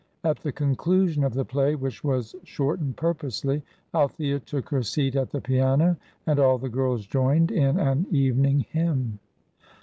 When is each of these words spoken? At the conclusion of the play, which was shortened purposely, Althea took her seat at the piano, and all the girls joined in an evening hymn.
At 0.23 0.39
the 0.39 0.51
conclusion 0.51 1.23
of 1.23 1.35
the 1.35 1.45
play, 1.45 1.75
which 1.75 2.03
was 2.03 2.35
shortened 2.43 2.97
purposely, 2.97 3.61
Althea 3.93 4.39
took 4.39 4.69
her 4.69 4.81
seat 4.81 5.15
at 5.15 5.29
the 5.29 5.41
piano, 5.41 5.95
and 6.25 6.39
all 6.39 6.57
the 6.57 6.69
girls 6.69 7.05
joined 7.05 7.51
in 7.51 7.77
an 7.79 8.07
evening 8.09 8.61
hymn. 8.71 9.19